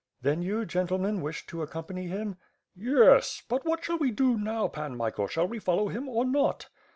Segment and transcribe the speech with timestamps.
[0.23, 2.37] "Then, you, gentlemen, wished to accompany him?"
[2.75, 3.43] "Yes.
[3.47, 4.67] But what shall we do now.
[4.67, 6.69] Pan Michael, shall we follow him or not?"